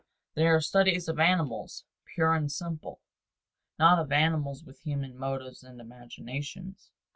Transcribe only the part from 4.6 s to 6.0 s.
with human motives and